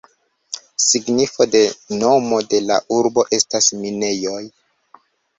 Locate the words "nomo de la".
2.03-2.77